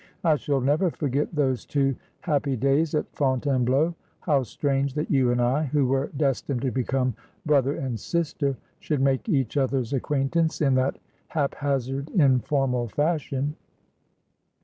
I 0.23 0.35
shall 0.35 0.61
never 0.61 0.89
forget 0.89 1.31
those 1.35 1.63
two 1.63 1.95
happy 2.21 2.55
days 2.55 2.95
at 2.95 3.13
Fontainebleau. 3.15 3.93
How 4.21 4.41
strange 4.41 4.95
that 4.95 5.11
you 5.11 5.29
and 5.29 5.39
I, 5.39 5.65
who 5.65 5.85
were 5.85 6.09
destined 6.17 6.63
to 6.63 6.71
become 6.71 7.13
brother 7.45 7.75
and 7.75 7.99
sister, 7.99 8.57
should 8.79 8.99
make 8.99 9.29
each 9.29 9.57
other's 9.57 9.93
acquaintance 9.93 10.59
in 10.59 10.73
that 10.73 10.97
haphazard, 11.35 12.09
in 12.09 12.39
formal 12.39 12.87
fashion 12.87 13.55